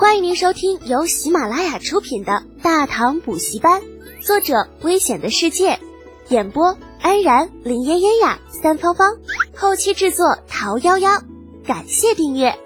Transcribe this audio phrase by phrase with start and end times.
[0.00, 3.82] 欢迎您收听由喜马拉雅出品的《大唐补习班》，
[4.26, 5.78] 作者：危险的世界，
[6.30, 9.18] 演播：安然、林嫣嫣呀、三芳芳，
[9.54, 11.22] 后期制作：桃夭夭。
[11.66, 12.58] 感谢订阅。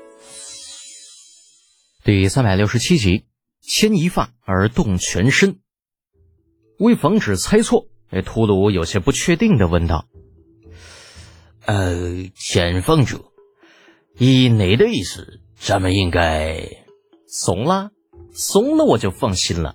[2.05, 3.25] 第三百六十七集，
[3.61, 5.59] 牵一发而动全身。
[6.79, 10.07] 为防止猜错，哎，秃鲁有些不确定的问道
[11.67, 13.25] ：“呃，前方者，
[14.19, 16.84] 以你的意思，咱们应该
[17.37, 17.91] 怂了？
[18.33, 19.75] 怂了，我就放心了。”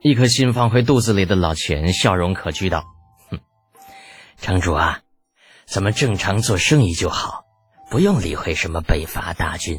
[0.00, 2.84] 一颗心放回肚子里的老钱笑容可掬道
[3.28, 3.38] ：“哼，
[4.40, 5.00] 城主啊，
[5.66, 7.44] 咱们正常做生意就好，
[7.90, 9.78] 不用理会什么北伐大军。”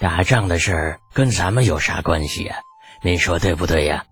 [0.00, 2.56] 打仗的事儿跟咱们有啥关系呀？
[3.02, 4.06] 您说对不对呀？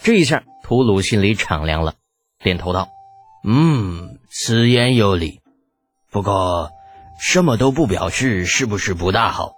[0.00, 1.94] 这一下，吐鲁心里敞亮了，
[2.44, 2.90] 点头道
[3.42, 5.40] ：“嗯，此言有理。
[6.12, 6.70] 不过，
[7.18, 9.55] 什么都不表示是不是不大好？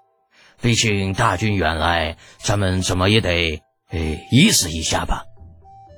[0.60, 5.24] 毕竟大军远来，咱们怎么也得哎意思一下吧？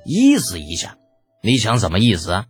[0.05, 0.97] 意思一下？
[1.41, 2.45] 你想怎么意思啊？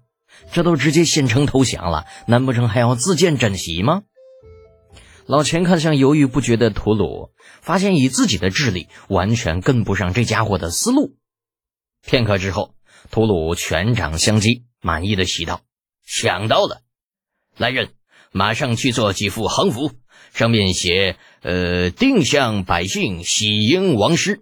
[0.51, 4.03] 这都直接献城投降了，难不成还要自荐枕席吗？”
[5.27, 7.29] 老钱看向犹豫不决的吐鲁，
[7.61, 11.15] 发现以自己的智力完全跟不上这家伙的思路。
[12.05, 12.75] 片刻之后，
[13.11, 15.61] 吐鲁拳掌相击，满意的喜道
[16.03, 16.81] ：“想到了，
[17.55, 17.93] 来人，
[18.31, 19.91] 马上去做几副横幅，
[20.33, 24.41] 上面写‘呃，定襄百姓喜迎王师’，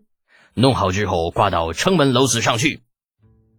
[0.54, 2.82] 弄好之后挂到城门楼子上去。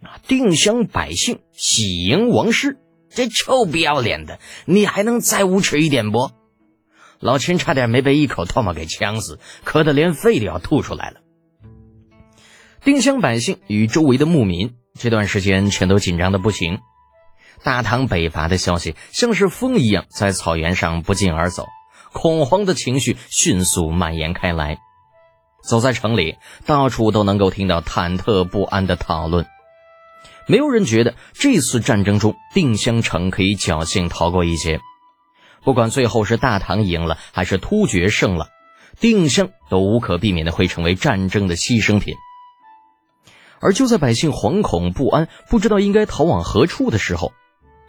[0.03, 2.79] 啊，定襄百姓喜迎王师，
[3.11, 6.31] 这臭不要脸的，你还能再无耻一点不？”
[7.21, 11.21] 老秦差点没被一口唾沫给呛死，咳得连肺都要吐出来了。
[12.83, 16.79] 丁香百姓与周围的牧民这段时间全都紧张的不行，
[17.63, 21.67] 大唐北伐的消息像是风一样在草原上不胫而走，
[22.13, 24.79] 恐慌的情绪迅速蔓延开来。
[25.63, 29.47] 走在城里，到处都能够听到忐忑不安的讨论。
[30.47, 34.81] 没有人觉得这次战争中定襄城可以侥幸逃过一劫。
[35.63, 38.49] 不管最后是大唐赢了还是突厥胜了，
[38.99, 42.15] 定襄都无可避免的会成为战争的牺牲品。
[43.61, 47.35] 而就在百姓惶恐不安、不知道应该逃往何处的时候，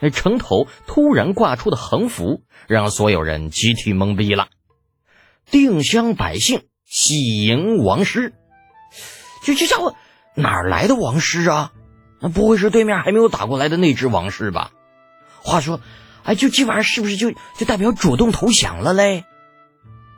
[0.01, 4.47] 那城头突然挂出的横幅让所有人集体懵逼了
[5.49, 8.33] ：“定襄百姓喜迎王师。”
[9.45, 9.95] 这这家伙
[10.35, 11.71] 哪儿来的王师啊？
[12.19, 14.71] 那不会是对面还没有打过来的那只王师吧？
[15.41, 15.79] 话说。
[16.23, 19.25] 哎，就这玩意儿是不是就就代表主动投降了嘞？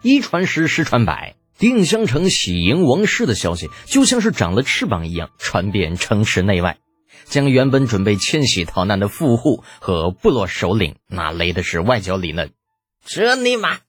[0.01, 6.77] 一传十，十传百，定襄城喜迎王师的消息就像是长了翅膀一样传遍城池内外，
[7.25, 12.51] 将原本准备迁徙逃难的富户和部落首领那勒的是外焦里嫩。
[13.05, 13.79] 这尼玛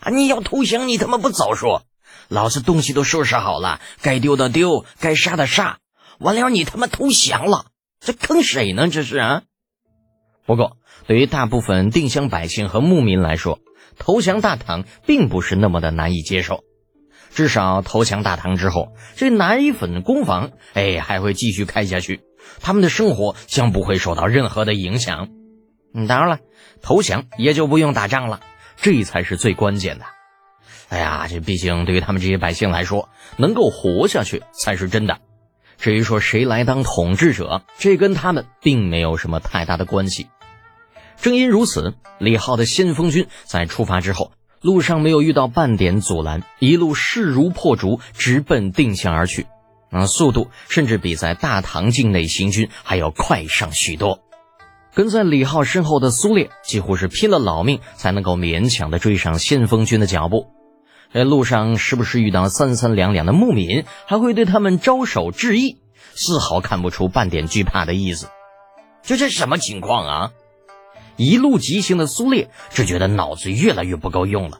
[0.00, 0.10] 啊！
[0.10, 1.82] 你要投降，你他妈不早说！
[2.28, 5.78] 老子东西都收拾好了，该丢的丢，该杀的杀，
[6.18, 7.66] 完了你他妈投降了，
[8.00, 8.88] 这坑谁呢？
[8.88, 9.42] 这是啊！
[10.46, 10.76] 不过，
[11.06, 13.58] 对于大部分定襄百姓和牧民来说，
[13.98, 16.62] 投降大唐并不是那么的难以接受。
[17.32, 22.20] 至少投降大唐之后，这奶粉工坊哎还会继续开下去，
[22.60, 25.28] 他们的生活将不会受到任何的影响。
[26.08, 26.38] 当然了，
[26.82, 28.40] 投降也就不用打仗了，
[28.76, 30.04] 这才是最关键的。
[30.88, 35.18] 哎呀，这毕竟对于他们这些百姓来说，能够活下去才是真的。
[35.78, 40.28] 至于说谁来当统治者，这跟他们并没有什么太大的关系。
[41.20, 49.46] 正因如此，李浩的先锋军在出发之后，路上没有遇到半点阻拦，一路势如破竹，直奔定县而去。
[49.90, 54.20] 啊，速度甚至比在大唐境内行军还要快上许多。
[54.94, 60.50] 跟在李浩身后的苏烈几乎是拼了老命才能够勉强的追上先锋军的脚步。
[61.12, 65.78] 在路上时不时遇到三三两两的牧民，还会对他们招手致意，
[66.14, 68.28] 丝毫看不出半点惧怕的意思。
[69.02, 70.30] 这是什么情况啊？
[71.16, 74.58] 一路疾行的苏烈只觉得脑子越来越不够用了。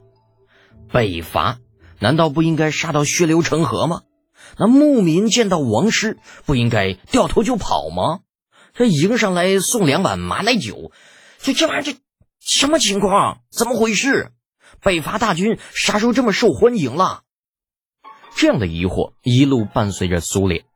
[0.93, 1.59] 北伐
[2.01, 4.03] 难道不应该杀到血流成河吗？
[4.61, 8.21] 那牧民见到王师不应该掉头就跑吗？
[8.75, 10.93] 这迎上来送两碗马奶酒，
[11.39, 11.99] 这这玩意儿这
[12.41, 13.41] 什么情况？
[13.51, 14.33] 怎么回事？
[14.83, 17.23] 北伐大军啥时候这么受欢迎了？
[18.37, 20.67] 这样的疑惑一路伴随着苏烈。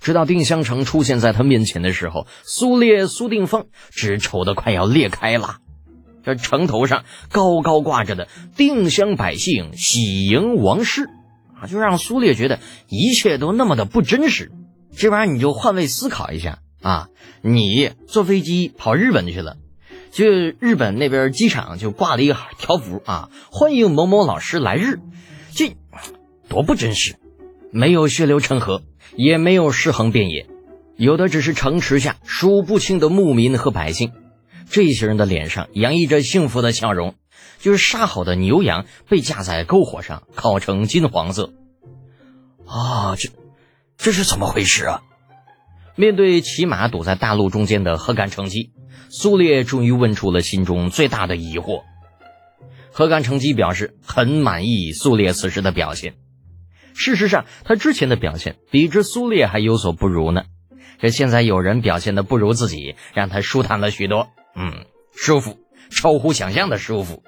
[0.00, 5.58] 直到定襄城出现在他面前的时候，苏烈、苏定方只愁得快要裂开了。
[6.24, 8.26] 这城头上高高挂着的
[8.58, 11.08] “定襄百姓喜迎王师”，
[11.60, 14.52] 啊，就让苏烈觉得一切都那么的不真实。
[14.96, 17.08] 这玩意儿你就换位思考一下啊，
[17.42, 19.56] 你坐飞机跑日本去了，
[20.10, 25.00] 就日本那边机场就挂了一个条幅啊，欢迎某某老师来日，
[25.52, 25.76] 这
[26.48, 27.16] 多不真实。
[27.70, 28.82] 没有血流成河，
[29.14, 30.46] 也没有尸横遍野，
[30.96, 34.12] 有的只是城池下数不清的牧民和百姓。
[34.70, 37.14] 这些人的脸上洋溢着幸福的笑容，
[37.58, 41.52] 就是杀好的牛羊被架在篝火上烤成金黄色。
[42.66, 43.30] 啊，这
[43.96, 45.02] 这是怎么回事啊？
[45.96, 48.72] 面对骑马堵在大路中间的何干成吉，
[49.10, 51.82] 苏烈终于问出了心中最大的疑惑。
[52.92, 56.14] 何干成吉表示很满意苏烈此时的表现。
[56.94, 60.44] 事实上，他之前的表现比之苏烈还有所不如呢。
[61.00, 64.28] 这现在有人表现的不如自己，让他舒坦了许多。
[64.56, 65.58] 嗯，舒服，
[65.90, 67.22] 超乎想象的舒服。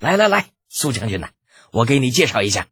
[0.00, 1.28] 来来来，苏将军呐，
[1.72, 2.68] 我给你介绍一下。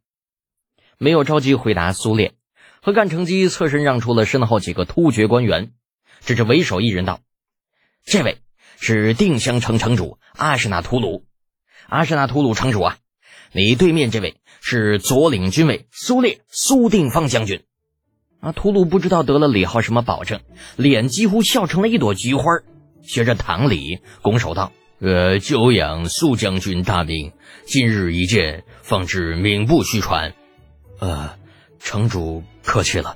[0.97, 2.33] 没有着急回答苏烈，
[2.81, 5.71] 何干成机侧身让出了身后几个突厥官员，
[6.21, 7.19] 指着为首一人道
[8.03, 8.39] ：“这位
[8.79, 11.23] 是定襄城城主阿什纳图鲁，
[11.87, 12.97] 阿什纳图鲁城主啊，
[13.51, 17.63] 你对面这位是左领军尉苏烈苏定方将军。”
[18.41, 20.41] 啊，图鲁不知道得了李浩什么保证，
[20.77, 22.43] 脸几乎笑成了一朵菊花。
[23.03, 27.31] 学着唐礼，拱手道：“呃，久仰苏将军大名，
[27.65, 30.33] 今日一见，方知名不虚传。
[30.99, 31.37] 呃，
[31.79, 33.15] 城主客气了。”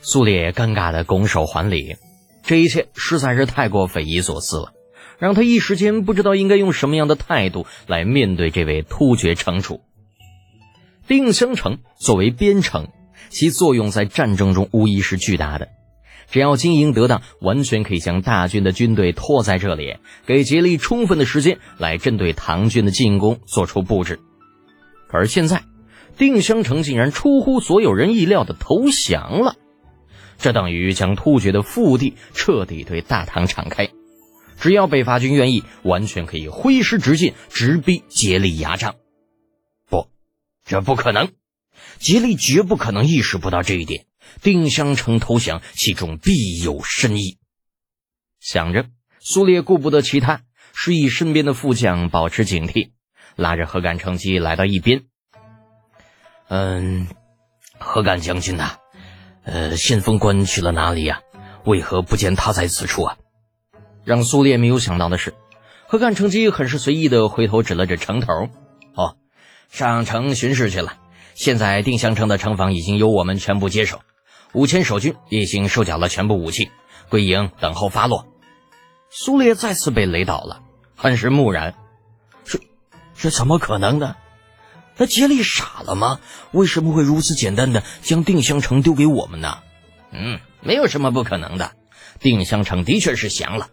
[0.00, 1.96] 苏烈尴尬的拱手还礼，
[2.44, 4.72] 这一切实在是太过匪夷所思了，
[5.18, 9.80] 让他一时间不知道应该用什么样的态度来面对这位突厥城主。
[11.08, 12.86] 定襄城作为边城，
[13.30, 15.70] 其作用在战争中无疑是巨大的。
[16.30, 19.96] 只要经营得当，完全可以将大军的军队拖在这里，
[20.26, 24.18] 给竭力充分的时间来针对唐军的进攻做出布置。
[25.08, 25.62] 可是现在，
[26.18, 29.56] 定襄城竟然出乎所有人意料的投降了，
[30.38, 33.88] 这等于将突厥的腹地彻底对大唐敞开。
[34.58, 38.94] 只要北伐军愿意，完全可以挥师直进，直逼竭力牙帐。
[39.88, 40.08] 不，
[40.64, 41.28] 这不可能，
[41.98, 44.06] 竭力绝不可能意识不到这一点。
[44.42, 47.38] 定襄城投降，其中必有深意。
[48.40, 48.86] 想着，
[49.20, 50.42] 苏烈顾不得其他，
[50.74, 52.90] 示意身边的副将保持警惕，
[53.34, 55.04] 拉着何干乘机来到一边。
[56.48, 57.08] 嗯，
[57.78, 58.76] 何干将军呐，
[59.44, 61.20] 呃，先锋官去了哪里呀？
[61.64, 63.16] 为何不见他在此处啊？
[64.04, 65.34] 让苏烈没有想到的是，
[65.88, 68.32] 何干乘机很是随意的回头指了指城头
[68.94, 69.16] ：“哦，
[69.68, 70.96] 上城巡视去了。
[71.34, 74.00] 现在定襄城的城防已经由我们全部接手。”
[74.56, 76.70] 五千守军已经收缴了全部武器，
[77.10, 78.26] 归营等候发落。
[79.10, 80.62] 苏烈再次被雷倒了，
[80.96, 81.74] 很是木然。
[82.42, 82.58] 这
[83.14, 84.16] 这怎么可能呢？
[84.96, 86.20] 那杰利傻了吗？
[86.52, 89.58] 为什么会如此简单的将定襄城丢给我们呢？
[90.10, 91.72] 嗯，没有什么不可能的。
[92.18, 93.68] 定襄城的确是降了。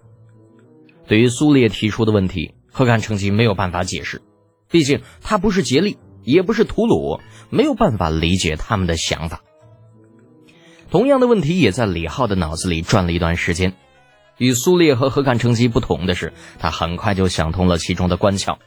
[1.08, 4.22] 对于苏烈提出的问题，何干成吉没有办法解释，
[4.70, 9.44] 毕竟他不是杰利，也不是吐鲁，没有办法理解他们的想法。
[10.94, 13.74] 同样的问题也在李浩的脑子里转了一段时间。
[14.38, 18.60] 与苏烈和何干成吉不同的是，他很快就想通了其中的关窍。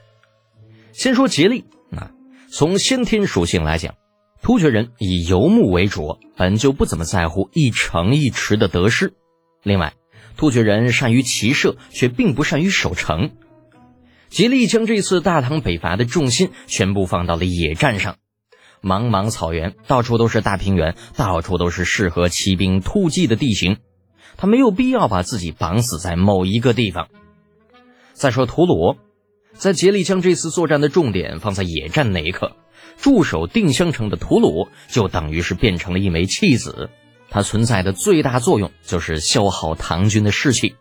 [0.93, 2.11] 先说吉利，啊
[2.51, 3.95] 从先天属性来讲，
[4.43, 9.15] 突厥人以游牧为主，本就不怎么在乎一城一池的得失。
[9.63, 9.93] 另外，
[10.37, 13.37] 突厥人善于骑射，却并不善于守城。
[14.31, 18.17] 吉利将这次大唐北伐的重心全部放到了野战上。
[18.83, 23.79] 茫茫草原，到处都是大平原，到处都是适合骑兵突击的地形，
[24.37, 27.09] 他没有必要把自己绑死在某一个地方。
[28.13, 28.97] 再说吐鲁，
[29.55, 32.53] 在竭力将这次作战的重点放在野战那一刻，
[32.97, 36.91] 驻守定襄城的吐鲁就等于是变成了一枚弃子，
[37.31, 40.77] 它存在的最大作用就是消耗唐军的士气。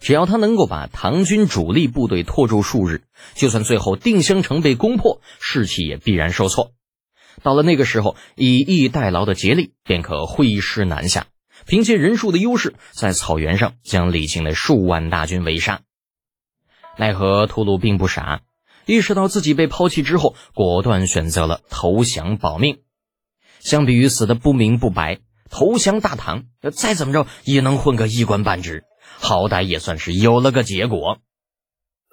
[0.00, 3.04] 只要他能够把唐军主力部队拖住数日，
[3.34, 6.73] 就算最后定襄城被攻破，士气也必然受挫。
[7.42, 11.26] 到了那个时候，以逸待劳的竭力便可挥师南下，
[11.66, 15.82] 凭借人数的优势，在草原上将李靖的数万大军围杀。
[16.96, 18.42] 奈何吐鲁并不傻，
[18.86, 22.78] 意识到自己被抛弃之后，果断选择了投降保命。
[23.60, 28.84] 相比于死的不明不白，投降大唐，再怎么着也能混个一官半职，
[29.18, 31.18] 好歹也算是有了个结果。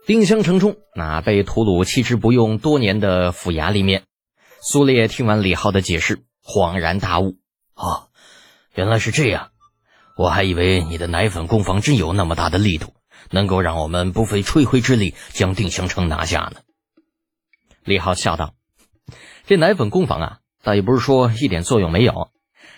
[0.08, 4.04] 定襄城中，那被吐鲁弃之不用多年的府衙里面。
[4.64, 7.40] 苏烈听完李浩的解释，恍然大悟
[7.74, 8.10] ：“哦，
[8.76, 9.50] 原来是这样！
[10.16, 12.94] 我还以为你的奶粉工坊真有那么大的力度，
[13.32, 16.62] 能够让我们不费吹灰之力将定襄城拿下呢。”
[17.84, 18.54] 李浩笑道
[19.48, 22.30] ：“这奶粉工坊啊，倒也不是说一点作用没有，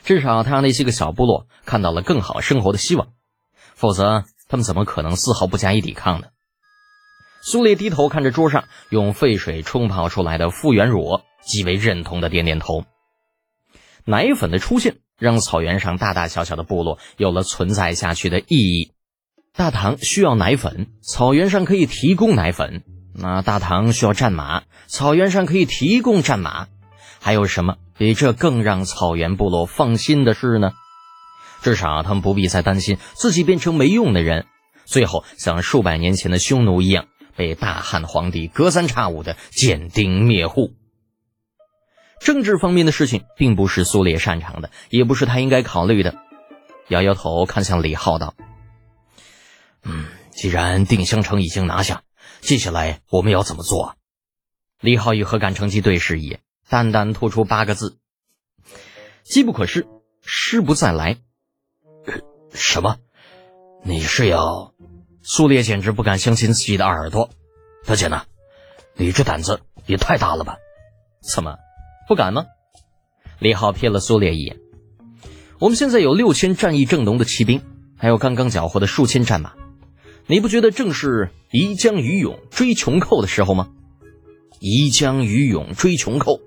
[0.05, 3.09] 至少他让那些个小部落看到了更好生活的希望，
[3.75, 6.27] 否则他们怎么可能丝毫不加以抵抗呢？”
[7.43, 11.21] 苏烈低头看着桌上用沸水冲泡出来的复原乳。
[11.45, 12.85] 极为认同的点点头。
[14.05, 18.93] 奶粉的出现，让草原上大大小小的部落有了存在下去的意义。
[19.53, 22.79] 大唐需要奶粉，草原上可以提供奶粉；
[23.13, 26.67] 那大唐需要战马，草原上可以提供战马。
[27.19, 30.71] 还有什么比这更让草原部落放心的事呢？
[31.61, 34.45] 至少他们不必再担心自己变成没用的人，
[34.85, 40.73] 最后像数百年前的匈奴一样被大汉皇帝隔三差五的剪丁灭户。
[42.19, 46.15] 政治方面的事情并不是苏烈擅长的，也不是他应该考虑的。
[46.87, 48.35] 摇摇头，看向李浩道
[49.83, 52.03] ：“嗯，既然定襄城已经拿下，
[52.41, 53.95] 接下来我们要怎么做？”
[54.79, 57.99] 李浩与何敢成机对视一眼，淡淡吐出八个字
[59.23, 59.87] ：“机不可失，
[60.21, 61.17] 失不再来。”
[62.53, 62.97] 什么？
[63.83, 64.73] 你是要？
[65.25, 67.29] 苏烈简直不敢相信自己的耳朵。
[67.85, 68.23] 大姐呢？
[68.97, 70.57] 你这胆子也太大了吧？
[71.21, 71.55] 怎么，
[72.09, 72.43] 不敢吗？
[73.39, 74.59] 李浩瞥了苏烈一眼。
[75.59, 77.61] 我们现在有六千战意正浓的骑兵，
[77.97, 79.53] 还有刚刚缴获的数千战马，
[80.27, 83.69] 你不觉得正是宜将于勇追穷寇的时候吗？
[84.59, 86.41] 宜将于勇追穷寇，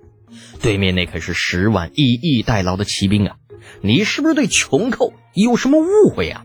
[0.60, 3.36] 对面那可是十万以逸待劳的骑兵啊！
[3.80, 6.44] 你是不是对穷寇有什么误会呀？